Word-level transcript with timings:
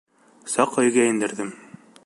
Саҡ 0.53 0.73
өйгә 0.85 1.05
индерҙем. 1.11 1.55